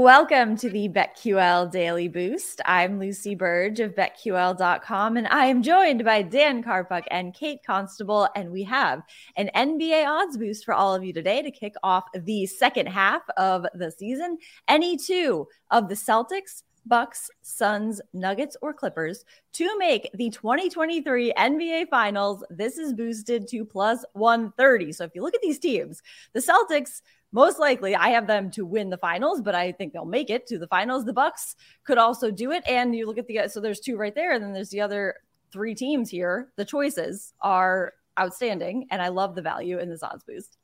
Welcome 0.00 0.56
to 0.56 0.70
the 0.70 0.88
BetQL 0.88 1.70
Daily 1.70 2.08
Boost. 2.08 2.62
I'm 2.64 2.98
Lucy 2.98 3.34
Burge 3.34 3.80
of 3.80 3.94
BetQL.com, 3.94 5.18
and 5.18 5.28
I 5.28 5.44
am 5.44 5.62
joined 5.62 6.06
by 6.06 6.22
Dan 6.22 6.62
Karpuk 6.62 7.02
and 7.10 7.34
Kate 7.34 7.58
Constable. 7.66 8.26
And 8.34 8.50
we 8.50 8.62
have 8.64 9.02
an 9.36 9.50
NBA 9.54 10.08
odds 10.08 10.38
boost 10.38 10.64
for 10.64 10.72
all 10.72 10.94
of 10.94 11.04
you 11.04 11.12
today 11.12 11.42
to 11.42 11.50
kick 11.50 11.74
off 11.82 12.04
the 12.14 12.46
second 12.46 12.86
half 12.86 13.20
of 13.36 13.66
the 13.74 13.90
season. 13.90 14.38
Any 14.68 14.96
two 14.96 15.46
of 15.70 15.90
the 15.90 15.96
Celtics, 15.96 16.62
Bucks, 16.86 17.28
Suns, 17.42 18.00
Nuggets, 18.14 18.56
or 18.62 18.72
Clippers 18.72 19.26
to 19.52 19.76
make 19.76 20.08
the 20.14 20.30
2023 20.30 21.34
NBA 21.34 21.88
Finals. 21.90 22.42
This 22.48 22.78
is 22.78 22.94
boosted 22.94 23.46
to 23.48 23.66
plus 23.66 24.02
130. 24.14 24.92
So 24.92 25.04
if 25.04 25.10
you 25.14 25.20
look 25.20 25.34
at 25.34 25.42
these 25.42 25.58
teams, 25.58 26.00
the 26.32 26.40
Celtics 26.40 27.02
most 27.32 27.58
likely 27.58 27.94
I 27.94 28.08
have 28.10 28.26
them 28.26 28.50
to 28.52 28.66
win 28.66 28.90
the 28.90 28.98
finals, 28.98 29.40
but 29.40 29.54
I 29.54 29.72
think 29.72 29.92
they'll 29.92 30.04
make 30.04 30.30
it 30.30 30.46
to 30.48 30.58
the 30.58 30.66
finals. 30.66 31.04
The 31.04 31.12
Bucks 31.12 31.56
could 31.84 31.98
also 31.98 32.30
do 32.30 32.50
it. 32.50 32.62
And 32.66 32.94
you 32.94 33.06
look 33.06 33.18
at 33.18 33.26
the 33.26 33.48
so 33.48 33.60
there's 33.60 33.80
two 33.80 33.96
right 33.96 34.14
there, 34.14 34.32
and 34.32 34.42
then 34.42 34.52
there's 34.52 34.70
the 34.70 34.80
other 34.80 35.16
three 35.52 35.74
teams 35.74 36.10
here. 36.10 36.52
The 36.56 36.64
choices 36.64 37.32
are 37.40 37.94
outstanding, 38.18 38.86
and 38.90 39.00
I 39.00 39.08
love 39.08 39.34
the 39.34 39.42
value 39.42 39.78
in 39.78 39.88
this 39.88 40.02
odds 40.02 40.24
boost. 40.24 40.56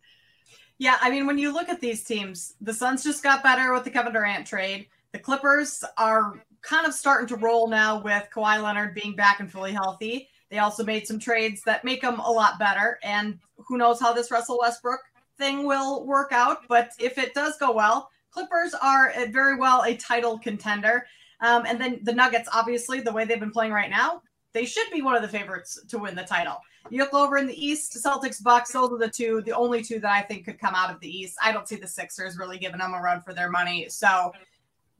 Yeah, 0.79 0.99
I 1.01 1.11
mean, 1.11 1.27
when 1.27 1.39
you 1.39 1.53
look 1.53 1.69
at 1.69 1.81
these 1.81 2.05
teams, 2.05 2.55
the 2.61 2.75
Suns 2.75 3.03
just 3.03 3.23
got 3.23 3.43
better 3.43 3.73
with 3.73 3.85
the 3.85 3.91
Kevin 3.91 4.13
Durant 4.13 4.47
trade. 4.47 4.89
The 5.13 5.19
Clippers 5.19 5.83
are 5.97 6.45
kind 6.61 6.87
of 6.87 6.93
starting 6.93 7.29
to 7.29 7.37
roll 7.37 7.69
now 7.69 8.03
with 8.03 8.29
Kawhi 8.35 8.63
Leonard 8.63 8.95
being 8.95 9.17
back 9.17 9.41
and 9.41 9.51
fully 9.51 9.73
healthy. 9.73 10.29
They 10.51 10.59
also 10.59 10.85
made 10.85 11.07
some 11.07 11.19
trades 11.19 11.63
that 11.65 11.85
make 11.85 12.03
them 12.03 12.21
a 12.21 12.31
lot 12.31 12.59
better. 12.59 12.99
And 13.03 13.39
who 13.57 13.79
knows 13.79 14.01
how 14.01 14.13
this 14.13 14.31
Russell 14.31 14.59
Westbrook 14.61 15.01
thing 15.39 15.65
will 15.65 16.07
work 16.07 16.33
out. 16.33 16.67
But 16.69 16.91
if 16.99 17.19
it 17.19 17.35
does 17.35 17.57
go 17.59 17.73
well, 17.73 18.11
Clippers 18.31 18.75
are 18.75 19.13
very 19.31 19.57
well 19.57 19.83
a 19.85 19.97
title 19.97 20.39
contender. 20.39 21.07
Um, 21.41 21.65
and 21.67 21.81
then 21.81 22.01
the 22.03 22.13
Nuggets, 22.13 22.49
obviously, 22.53 23.01
the 23.01 23.13
way 23.13 23.25
they've 23.25 23.41
been 23.41 23.51
playing 23.51 23.73
right 23.73 23.91
now, 23.91 24.23
they 24.53 24.65
should 24.65 24.91
be 24.93 25.03
one 25.03 25.15
of 25.15 25.23
the 25.23 25.29
favorites 25.29 25.79
to 25.89 25.99
win 25.99 26.15
the 26.15 26.23
title. 26.23 26.61
You 26.91 26.99
look 26.99 27.15
over 27.15 27.37
in 27.37 27.47
the 27.47 27.67
East, 27.67 27.97
Celtics, 28.03 28.43
Bucks, 28.43 28.73
those 28.73 28.93
are 28.93 28.99
the 28.99 29.09
two, 29.09 29.43
the 29.45 29.53
only 29.53 29.83
two 29.83 29.99
that 30.01 30.11
I 30.11 30.23
think 30.23 30.45
could 30.45 30.59
come 30.59 30.75
out 30.75 30.91
of 30.91 31.01
the 31.01 31.09
East. 31.09 31.37
I 31.43 31.51
don't 31.51 31.67
see 31.67 31.77
the 31.77 31.89
Sixers 31.89 32.39
really 32.39 32.59
giving 32.59 32.79
them 32.79 32.95
a 32.95 33.01
run 33.01 33.21
for 33.21 33.35
their 33.35 33.51
money. 33.51 33.87
So, 33.89 34.33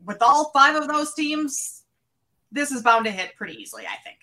with 0.05 0.21
all 0.21 0.51
five 0.51 0.75
of 0.75 0.89
those 0.89 1.15
teams, 1.15 1.85
this 2.53 2.71
is 2.71 2.83
bound 2.83 3.05
to 3.05 3.11
hit 3.11 3.35
pretty 3.37 3.55
easily, 3.55 3.85
I 3.87 3.97
think. 4.03 4.19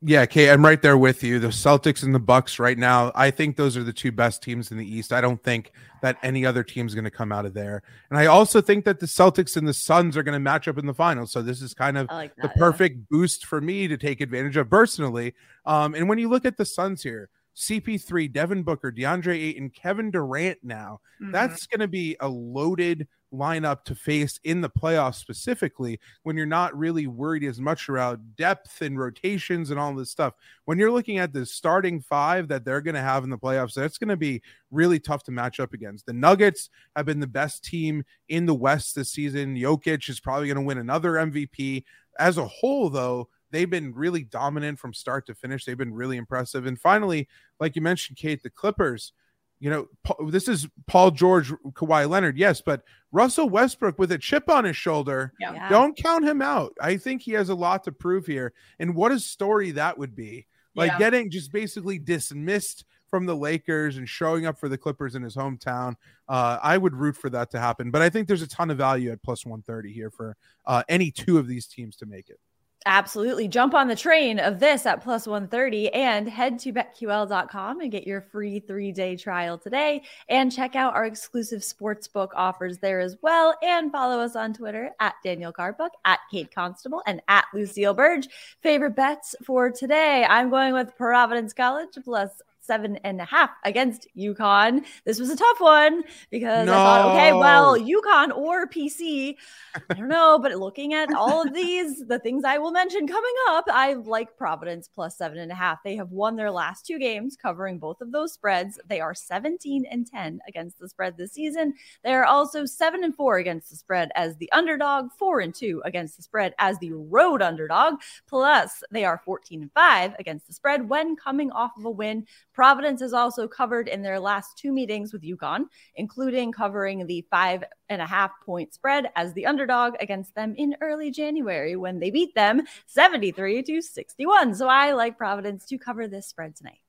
Yeah, 0.00 0.26
Kate, 0.26 0.50
I'm 0.50 0.64
right 0.64 0.80
there 0.80 0.96
with 0.96 1.24
you. 1.24 1.40
The 1.40 1.48
Celtics 1.48 2.04
and 2.04 2.14
the 2.14 2.20
Bucks 2.20 2.60
right 2.60 2.78
now, 2.78 3.10
I 3.16 3.32
think 3.32 3.56
those 3.56 3.76
are 3.76 3.82
the 3.82 3.92
two 3.92 4.12
best 4.12 4.42
teams 4.42 4.70
in 4.70 4.78
the 4.78 4.86
East. 4.86 5.12
I 5.12 5.20
don't 5.20 5.42
think 5.42 5.72
that 6.02 6.18
any 6.22 6.46
other 6.46 6.62
team 6.62 6.86
is 6.86 6.94
going 6.94 7.04
to 7.04 7.10
come 7.10 7.32
out 7.32 7.44
of 7.44 7.52
there. 7.52 7.82
And 8.08 8.16
I 8.16 8.26
also 8.26 8.60
think 8.60 8.84
that 8.84 9.00
the 9.00 9.06
Celtics 9.06 9.56
and 9.56 9.66
the 9.66 9.74
Suns 9.74 10.16
are 10.16 10.22
going 10.22 10.34
to 10.34 10.38
match 10.38 10.68
up 10.68 10.78
in 10.78 10.86
the 10.86 10.94
finals. 10.94 11.32
So 11.32 11.42
this 11.42 11.60
is 11.60 11.74
kind 11.74 11.98
of 11.98 12.06
like 12.10 12.32
that, 12.36 12.42
the 12.42 12.60
perfect 12.60 12.96
yeah. 12.96 13.04
boost 13.10 13.44
for 13.44 13.60
me 13.60 13.88
to 13.88 13.96
take 13.96 14.20
advantage 14.20 14.56
of 14.56 14.70
personally. 14.70 15.34
Um, 15.66 15.96
and 15.96 16.08
when 16.08 16.18
you 16.18 16.28
look 16.28 16.44
at 16.44 16.56
the 16.56 16.64
Suns 16.64 17.02
here, 17.02 17.28
CP3, 17.56 18.32
Devin 18.32 18.62
Booker, 18.62 18.92
DeAndre 18.92 19.34
Ayton, 19.34 19.70
Kevin 19.70 20.12
Durant 20.12 20.58
now, 20.62 21.00
mm-hmm. 21.20 21.32
that's 21.32 21.66
going 21.66 21.80
to 21.80 21.88
be 21.88 22.16
a 22.20 22.28
loaded 22.28 23.08
lineup 23.32 23.84
to 23.84 23.94
face 23.94 24.40
in 24.44 24.60
the 24.60 24.70
playoffs 24.70 25.16
specifically 25.16 26.00
when 26.22 26.36
you're 26.36 26.46
not 26.46 26.76
really 26.76 27.06
worried 27.06 27.44
as 27.44 27.60
much 27.60 27.88
around 27.88 28.36
depth 28.36 28.80
and 28.80 28.98
rotations 28.98 29.70
and 29.70 29.78
all 29.78 29.94
this 29.94 30.10
stuff. 30.10 30.34
When 30.64 30.78
you're 30.78 30.92
looking 30.92 31.18
at 31.18 31.32
the 31.32 31.44
starting 31.44 32.00
five 32.00 32.48
that 32.48 32.64
they're 32.64 32.80
going 32.80 32.94
to 32.94 33.00
have 33.00 33.24
in 33.24 33.30
the 33.30 33.38
playoffs, 33.38 33.74
that's 33.74 33.98
going 33.98 34.08
to 34.08 34.16
be 34.16 34.42
really 34.70 34.98
tough 34.98 35.24
to 35.24 35.30
match 35.30 35.60
up 35.60 35.72
against. 35.72 36.06
The 36.06 36.12
Nuggets 36.12 36.70
have 36.96 37.06
been 37.06 37.20
the 37.20 37.26
best 37.26 37.64
team 37.64 38.04
in 38.28 38.46
the 38.46 38.54
West 38.54 38.94
this 38.94 39.10
season. 39.10 39.56
Jokic 39.56 40.08
is 40.08 40.20
probably 40.20 40.46
going 40.46 40.56
to 40.56 40.62
win 40.62 40.78
another 40.78 41.12
MVP. 41.12 41.84
As 42.18 42.38
a 42.38 42.46
whole, 42.46 42.90
though, 42.90 43.28
they've 43.50 43.70
been 43.70 43.94
really 43.94 44.24
dominant 44.24 44.78
from 44.78 44.92
start 44.92 45.26
to 45.26 45.34
finish. 45.34 45.64
They've 45.64 45.78
been 45.78 45.94
really 45.94 46.16
impressive. 46.16 46.66
And 46.66 46.78
finally, 46.78 47.28
like 47.60 47.76
you 47.76 47.82
mentioned, 47.82 48.18
Kate, 48.18 48.42
the 48.42 48.50
Clippers 48.50 49.12
you 49.60 49.70
know, 49.70 49.88
this 50.28 50.48
is 50.48 50.68
Paul 50.86 51.10
George, 51.10 51.50
Kawhi 51.72 52.08
Leonard, 52.08 52.38
yes, 52.38 52.60
but 52.60 52.82
Russell 53.10 53.48
Westbrook 53.48 53.98
with 53.98 54.12
a 54.12 54.18
chip 54.18 54.48
on 54.48 54.64
his 54.64 54.76
shoulder, 54.76 55.32
yeah. 55.40 55.68
don't 55.68 55.96
count 55.96 56.24
him 56.24 56.42
out. 56.42 56.74
I 56.80 56.96
think 56.96 57.22
he 57.22 57.32
has 57.32 57.48
a 57.48 57.54
lot 57.54 57.84
to 57.84 57.92
prove 57.92 58.26
here. 58.26 58.52
And 58.78 58.94
what 58.94 59.12
a 59.12 59.18
story 59.18 59.72
that 59.72 59.98
would 59.98 60.14
be. 60.14 60.46
Like 60.74 60.92
yeah. 60.92 60.98
getting 60.98 61.30
just 61.30 61.50
basically 61.50 61.98
dismissed 61.98 62.84
from 63.08 63.26
the 63.26 63.34
Lakers 63.34 63.96
and 63.96 64.08
showing 64.08 64.46
up 64.46 64.58
for 64.58 64.68
the 64.68 64.78
Clippers 64.78 65.14
in 65.14 65.22
his 65.22 65.34
hometown. 65.34 65.94
Uh, 66.28 66.58
I 66.62 66.78
would 66.78 66.94
root 66.94 67.16
for 67.16 67.30
that 67.30 67.50
to 67.52 67.58
happen. 67.58 67.90
But 67.90 68.02
I 68.02 68.10
think 68.10 68.28
there's 68.28 68.42
a 68.42 68.48
ton 68.48 68.70
of 68.70 68.78
value 68.78 69.10
at 69.10 69.22
plus 69.22 69.44
130 69.44 69.92
here 69.92 70.10
for 70.10 70.36
uh, 70.66 70.82
any 70.88 71.10
two 71.10 71.38
of 71.38 71.48
these 71.48 71.66
teams 71.66 71.96
to 71.96 72.06
make 72.06 72.28
it. 72.28 72.38
Absolutely. 72.86 73.48
Jump 73.48 73.74
on 73.74 73.88
the 73.88 73.96
train 73.96 74.38
of 74.38 74.60
this 74.60 74.86
at 74.86 75.02
plus 75.02 75.26
130 75.26 75.92
and 75.92 76.28
head 76.28 76.58
to 76.60 76.72
betql.com 76.72 77.80
and 77.80 77.90
get 77.90 78.06
your 78.06 78.20
free 78.20 78.60
three 78.60 78.92
day 78.92 79.16
trial 79.16 79.58
today. 79.58 80.02
And 80.28 80.52
check 80.52 80.76
out 80.76 80.94
our 80.94 81.04
exclusive 81.04 81.60
sportsbook 81.60 82.28
offers 82.34 82.78
there 82.78 83.00
as 83.00 83.16
well. 83.20 83.54
And 83.62 83.90
follow 83.90 84.20
us 84.20 84.36
on 84.36 84.54
Twitter 84.54 84.90
at 85.00 85.16
Daniel 85.24 85.52
Karpuk, 85.52 85.90
at 86.04 86.20
Kate 86.30 86.54
Constable, 86.54 87.02
and 87.06 87.20
at 87.28 87.46
Lucille 87.52 87.94
Burge. 87.94 88.28
Favorite 88.62 88.94
bets 88.94 89.34
for 89.44 89.70
today? 89.70 90.24
I'm 90.28 90.48
going 90.48 90.72
with 90.72 90.96
Providence 90.96 91.52
College 91.52 91.90
plus 92.04 92.40
seven 92.68 92.98
and 92.98 93.20
a 93.20 93.24
half 93.24 93.50
against 93.64 94.06
UConn. 94.16 94.84
This 95.04 95.18
was 95.18 95.30
a 95.30 95.36
tough 95.36 95.58
one 95.58 96.04
because 96.30 96.66
no. 96.66 96.74
I 96.74 96.76
thought, 96.76 97.10
okay, 97.12 97.32
well, 97.32 97.76
UConn 97.76 98.36
or 98.36 98.68
PC, 98.68 99.34
I 99.74 99.94
don't 99.94 100.08
know, 100.08 100.38
but 100.38 100.52
looking 100.52 100.94
at 100.94 101.12
all 101.12 101.42
of 101.42 101.52
these, 101.52 102.06
the 102.06 102.20
things 102.20 102.44
I 102.44 102.58
will 102.58 102.70
mention 102.70 103.08
coming 103.08 103.34
up, 103.48 103.64
I 103.72 103.94
like 103.94 104.36
Providence 104.36 104.88
plus 104.94 105.16
seven 105.16 105.38
and 105.38 105.50
a 105.50 105.54
half. 105.54 105.82
They 105.82 105.96
have 105.96 106.12
won 106.12 106.36
their 106.36 106.50
last 106.50 106.86
two 106.86 106.98
games 106.98 107.36
covering 107.36 107.78
both 107.78 108.00
of 108.00 108.12
those 108.12 108.34
spreads. 108.34 108.78
They 108.86 109.00
are 109.00 109.14
17 109.14 109.86
and 109.86 110.06
10 110.06 110.40
against 110.46 110.78
the 110.78 110.88
spread 110.88 111.16
this 111.16 111.32
season. 111.32 111.74
They 112.04 112.12
are 112.12 112.26
also 112.26 112.66
seven 112.66 113.02
and 113.02 113.16
four 113.16 113.38
against 113.38 113.70
the 113.70 113.76
spread 113.76 114.10
as 114.14 114.36
the 114.36 114.52
underdog, 114.52 115.10
four 115.18 115.40
and 115.40 115.54
two 115.54 115.80
against 115.86 116.16
the 116.18 116.22
spread 116.22 116.54
as 116.58 116.78
the 116.78 116.92
road 116.92 117.40
underdog. 117.40 117.94
Plus, 118.28 118.82
they 118.90 119.06
are 119.06 119.22
14 119.24 119.62
and 119.62 119.72
five 119.72 120.14
against 120.18 120.46
the 120.46 120.52
spread 120.52 120.88
when 120.88 121.16
coming 121.16 121.50
off 121.50 121.72
of 121.78 121.86
a 121.86 121.90
win 121.90 122.26
Providence 122.58 123.00
has 123.02 123.12
also 123.12 123.46
covered 123.46 123.86
in 123.86 124.02
their 124.02 124.18
last 124.18 124.58
two 124.58 124.72
meetings 124.72 125.12
with 125.12 125.22
UConn, 125.22 125.66
including 125.94 126.50
covering 126.50 127.06
the 127.06 127.24
five 127.30 127.62
and 127.88 128.02
a 128.02 128.04
half 128.04 128.32
point 128.44 128.74
spread 128.74 129.12
as 129.14 129.32
the 129.34 129.46
underdog 129.46 129.94
against 130.00 130.34
them 130.34 130.56
in 130.58 130.74
early 130.80 131.12
January 131.12 131.76
when 131.76 132.00
they 132.00 132.10
beat 132.10 132.34
them 132.34 132.62
73 132.86 133.62
to 133.62 133.80
61. 133.80 134.56
So 134.56 134.66
I 134.66 134.90
like 134.90 135.16
Providence 135.16 135.66
to 135.66 135.78
cover 135.78 136.08
this 136.08 136.26
spread 136.26 136.56
tonight. 136.56 136.80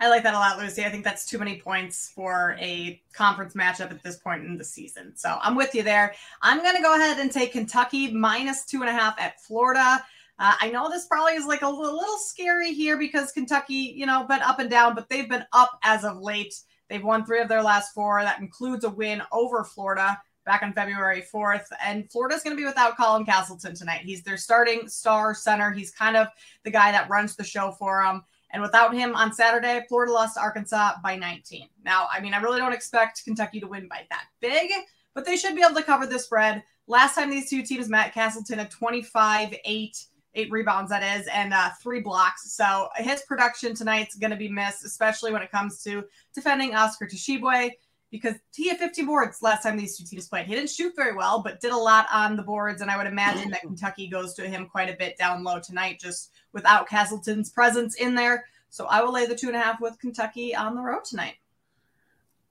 I 0.00 0.08
like 0.08 0.24
that 0.24 0.34
a 0.34 0.38
lot, 0.38 0.58
Lucy. 0.58 0.84
I 0.84 0.90
think 0.90 1.04
that's 1.04 1.26
too 1.26 1.38
many 1.38 1.60
points 1.60 2.10
for 2.12 2.56
a 2.58 3.00
conference 3.12 3.54
matchup 3.54 3.92
at 3.92 4.02
this 4.02 4.16
point 4.16 4.44
in 4.46 4.58
the 4.58 4.64
season. 4.64 5.12
So 5.14 5.38
I'm 5.40 5.54
with 5.54 5.76
you 5.76 5.84
there. 5.84 6.16
I'm 6.42 6.60
going 6.60 6.74
to 6.74 6.82
go 6.82 6.96
ahead 6.96 7.20
and 7.20 7.30
take 7.30 7.52
Kentucky 7.52 8.12
minus 8.12 8.64
two 8.64 8.80
and 8.80 8.88
a 8.88 8.92
half 8.92 9.14
at 9.20 9.40
Florida. 9.40 10.04
Uh, 10.38 10.54
I 10.60 10.70
know 10.70 10.88
this 10.88 11.06
probably 11.06 11.34
is 11.34 11.46
like 11.46 11.62
a 11.62 11.68
little 11.68 12.18
scary 12.18 12.72
here 12.72 12.96
because 12.96 13.32
Kentucky, 13.32 13.94
you 13.96 14.06
know, 14.06 14.24
been 14.24 14.40
up 14.40 14.60
and 14.60 14.70
down, 14.70 14.94
but 14.94 15.08
they've 15.08 15.28
been 15.28 15.44
up 15.52 15.78
as 15.82 16.04
of 16.04 16.18
late. 16.18 16.54
They've 16.88 17.02
won 17.04 17.24
three 17.24 17.40
of 17.40 17.48
their 17.48 17.62
last 17.62 17.92
four. 17.92 18.22
That 18.22 18.40
includes 18.40 18.84
a 18.84 18.90
win 18.90 19.22
over 19.32 19.64
Florida 19.64 20.18
back 20.46 20.62
on 20.62 20.72
February 20.72 21.22
4th. 21.32 21.66
And 21.84 22.10
Florida's 22.10 22.42
going 22.42 22.56
to 22.56 22.60
be 22.60 22.66
without 22.66 22.96
Colin 22.96 23.26
Castleton 23.26 23.74
tonight. 23.74 24.00
He's 24.00 24.22
their 24.22 24.38
starting 24.38 24.88
star 24.88 25.34
center. 25.34 25.70
He's 25.70 25.90
kind 25.90 26.16
of 26.16 26.28
the 26.64 26.70
guy 26.70 26.90
that 26.92 27.10
runs 27.10 27.36
the 27.36 27.44
show 27.44 27.72
for 27.72 28.02
them. 28.02 28.22
And 28.50 28.62
without 28.62 28.94
him 28.94 29.14
on 29.14 29.32
Saturday, 29.32 29.84
Florida 29.88 30.12
lost 30.12 30.38
Arkansas 30.38 30.94
by 31.02 31.16
19. 31.16 31.68
Now, 31.84 32.06
I 32.10 32.20
mean, 32.20 32.32
I 32.32 32.40
really 32.40 32.58
don't 32.58 32.72
expect 32.72 33.24
Kentucky 33.24 33.60
to 33.60 33.66
win 33.66 33.88
by 33.88 34.06
that 34.08 34.24
big, 34.40 34.70
but 35.14 35.26
they 35.26 35.36
should 35.36 35.54
be 35.54 35.62
able 35.62 35.74
to 35.74 35.82
cover 35.82 36.06
the 36.06 36.18
spread. 36.18 36.62
Last 36.86 37.14
time 37.14 37.28
these 37.28 37.50
two 37.50 37.62
teams 37.62 37.90
met, 37.90 38.14
Castleton 38.14 38.58
at 38.58 38.70
25 38.70 39.54
8 39.62 40.04
eight 40.38 40.50
rebounds, 40.50 40.90
that 40.90 41.02
is, 41.20 41.26
and 41.28 41.52
uh, 41.52 41.70
three 41.82 42.00
blocks. 42.00 42.52
So 42.52 42.88
his 42.96 43.22
production 43.22 43.74
tonight's 43.74 44.14
going 44.16 44.30
to 44.30 44.36
be 44.36 44.48
missed, 44.48 44.84
especially 44.84 45.32
when 45.32 45.42
it 45.42 45.50
comes 45.50 45.82
to 45.82 46.04
defending 46.34 46.74
Oscar 46.74 47.06
Tshiebwe. 47.06 47.72
because 48.10 48.34
he 48.54 48.68
had 48.68 48.78
50 48.78 49.04
boards 49.04 49.42
last 49.42 49.62
time 49.64 49.76
these 49.76 49.98
two 49.98 50.04
teams 50.04 50.28
played. 50.28 50.46
He 50.46 50.54
didn't 50.54 50.70
shoot 50.70 50.94
very 50.96 51.14
well, 51.14 51.42
but 51.42 51.60
did 51.60 51.72
a 51.72 51.76
lot 51.76 52.06
on 52.12 52.36
the 52.36 52.42
boards. 52.42 52.80
And 52.80 52.90
I 52.90 52.96
would 52.96 53.06
imagine 53.06 53.50
that 53.50 53.60
Kentucky 53.60 54.08
goes 54.08 54.32
to 54.34 54.48
him 54.48 54.66
quite 54.66 54.88
a 54.88 54.96
bit 54.96 55.18
down 55.18 55.44
low 55.44 55.60
tonight, 55.60 56.00
just 56.00 56.30
without 56.54 56.88
Castleton's 56.88 57.50
presence 57.50 57.96
in 57.96 58.14
there. 58.14 58.46
So 58.70 58.86
I 58.86 59.02
will 59.02 59.12
lay 59.12 59.26
the 59.26 59.34
two 59.34 59.48
and 59.48 59.56
a 59.56 59.60
half 59.60 59.80
with 59.80 59.98
Kentucky 59.98 60.54
on 60.54 60.74
the 60.74 60.80
road 60.80 61.04
tonight. 61.04 61.34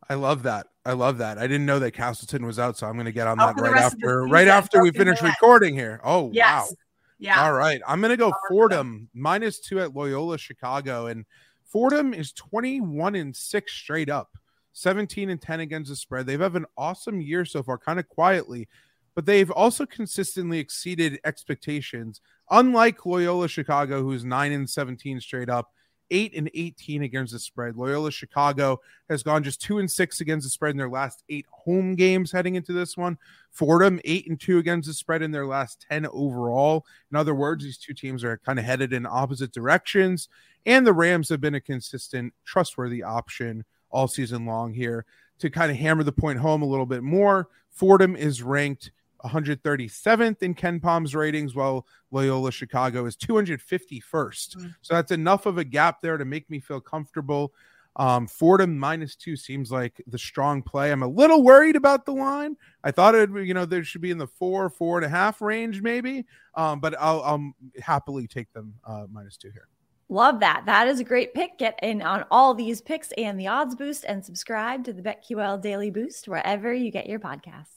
I 0.10 0.14
love 0.16 0.44
that. 0.44 0.68
I 0.86 0.94
love 0.94 1.18
that. 1.18 1.38
I 1.38 1.48
didn't 1.48 1.66
know 1.66 1.80
that 1.80 1.92
Castleton 1.92 2.46
was 2.46 2.60
out, 2.60 2.78
so 2.78 2.88
I'm 2.88 2.94
going 2.94 3.06
to 3.06 3.12
get 3.12 3.28
on 3.28 3.40
Out 3.40 3.48
that 3.48 3.56
for 3.56 3.64
the 3.64 3.70
right 3.72 3.82
rest 3.82 3.94
of 3.96 4.00
the 4.00 4.06
after 4.08 4.24
right 4.24 4.48
after 4.48 4.82
we 4.82 4.92
finish 4.92 5.22
recording 5.22 5.76
here. 5.76 6.00
Oh 6.04 6.32
Yes. 6.34 6.70
wow. 6.70 6.76
Yeah. 7.20 7.44
All 7.44 7.54
right. 7.54 7.82
I'm 7.88 8.00
going 8.00 8.12
to 8.12 8.18
go 8.18 8.32
Fordham 8.48 9.10
minus 9.14 9.60
two 9.60 9.80
at 9.80 9.96
Loyola 9.96 10.38
Chicago. 10.38 11.08
And 11.08 11.26
Fordham 11.64 12.14
is 12.14 12.32
21 12.34 13.16
and 13.16 13.36
six 13.36 13.74
straight 13.74 14.10
up, 14.10 14.38
17 14.74 15.30
and 15.30 15.42
10 15.42 15.60
against 15.60 15.90
the 15.90 15.96
spread. 15.96 16.26
They've 16.26 16.40
had 16.40 16.56
an 16.56 16.66
awesome 16.78 17.22
year 17.22 17.44
so 17.46 17.64
far, 17.64 17.78
kind 17.78 18.00
of 18.00 18.08
quietly, 18.08 18.68
but 19.16 19.26
they've 19.26 19.52
also 19.52 19.86
consistently 19.86 20.60
exceeded 20.60 21.20
expectations. 21.26 22.22
Unlike 22.52 23.06
Loyola 23.06 23.48
Chicago, 23.48 24.04
who's 24.04 24.24
nine 24.24 24.52
and 24.52 24.70
17 24.70 25.20
straight 25.20 25.50
up, 25.50 25.72
eight 26.12 26.34
and 26.36 26.50
18 26.54 27.04
against 27.04 27.34
the 27.34 27.40
spread. 27.40 27.76
Loyola 27.76 28.12
Chicago 28.12 28.80
has 29.10 29.24
gone 29.24 29.44
just 29.44 29.62
two 29.62 29.80
and 29.80 29.90
six 29.90 30.22
against 30.22 30.46
the 30.46 30.50
spread 30.50 30.72
in 30.72 30.78
their 30.78 30.90
last 30.90 31.24
eight 31.30 31.46
home 31.50 31.96
games 31.96 32.32
heading 32.32 32.56
into 32.56 32.74
this 32.74 32.98
one. 32.98 33.18
Fordham 33.52 34.00
eight 34.06 34.28
and 34.28 34.40
two 34.40 34.58
against 34.58 34.88
the 34.88 34.94
spread 34.94 35.22
in 35.22 35.32
their 35.32 35.48
last 35.48 35.86
10 35.90 36.08
overall. 36.08 36.86
In 37.12 37.18
other 37.18 37.36
words, 37.36 37.64
these 37.64 37.78
two 37.78 37.94
teams 37.94 38.24
are 38.24 38.38
kind 38.38 38.60
of 38.60 38.66
headed 38.66 38.94
in 38.94 39.06
opposite 39.06 39.52
directions, 39.52 40.30
and 40.66 40.86
the 40.86 40.94
Rams 40.94 41.30
have 41.30 41.42
been 41.42 41.56
a 41.56 41.62
consistent, 41.62 42.34
trustworthy 42.46 43.04
option 43.04 43.66
all 43.90 44.08
season 44.08 44.46
long 44.46 44.74
here 44.74 45.06
to 45.40 45.50
kind 45.50 45.72
of 45.72 45.78
hammer 45.78 46.04
the 46.04 46.12
point 46.12 46.40
home 46.40 46.62
a 46.62 46.68
little 46.68 46.86
bit 46.86 47.04
more. 47.04 47.48
Fordham 47.70 48.16
is 48.16 48.42
ranked 48.42 48.92
137th 49.24 50.44
in 50.44 50.56
KenPom's 50.56 51.16
ratings, 51.16 51.56
while 51.56 51.86
Loyola 52.12 52.52
Chicago 52.52 53.06
is 53.06 53.16
251st. 53.18 54.58
Mm. 54.58 54.76
So 54.82 54.94
that's 54.94 55.12
enough 55.12 55.46
of 55.46 55.58
a 55.58 55.64
gap 55.64 56.02
there 56.02 56.18
to 56.18 56.26
make 56.26 56.50
me 56.50 56.60
feel 56.60 56.80
comfortable. 56.80 57.54
Um, 57.98 58.28
Fordham 58.28 58.78
minus 58.78 59.16
two 59.16 59.36
seems 59.36 59.72
like 59.72 60.02
the 60.06 60.20
strong 60.20 60.62
play. 60.62 60.92
I'm 60.92 61.02
a 61.02 61.08
little 61.08 61.44
worried 61.44 61.76
about 61.76 62.06
the 62.06 62.12
line. 62.12 62.56
I 62.84 62.92
thought 62.92 63.16
it, 63.16 63.30
you 63.32 63.56
know, 63.56 63.66
there 63.66 63.84
should 63.84 64.02
be 64.02 64.12
in 64.12 64.20
the 64.20 64.28
four, 64.28 64.70
four 64.70 64.98
and 64.98 65.06
a 65.06 65.10
half 65.10 65.42
range, 65.42 65.82
maybe. 65.82 66.26
Um, 66.54 66.80
but 66.80 66.96
I'll, 67.00 67.22
I'll 67.22 67.52
happily 67.82 68.28
take 68.28 68.54
them 68.54 68.76
uh, 68.86 69.06
minus 69.12 69.36
two 69.36 69.50
here. 69.50 69.68
Love 70.10 70.40
that. 70.40 70.64
That 70.68 70.88
is 70.88 71.00
a 71.00 71.04
great 71.04 71.34
pick. 71.34 71.58
Get 71.58 71.78
in 71.82 72.02
on 72.02 72.24
all 72.32 72.54
these 72.54 72.82
picks 72.82 73.12
and 73.18 73.38
the 73.38 73.48
odds 73.48 73.76
boost 73.76 74.06
and 74.08 74.24
subscribe 74.24 74.86
to 74.86 74.94
the 74.94 75.02
BetQL 75.02 75.62
Daily 75.62 75.90
Boost 75.90 76.28
wherever 76.28 76.72
you 76.74 76.92
get 76.92 77.08
your 77.08 77.20
podcasts. 77.20 77.77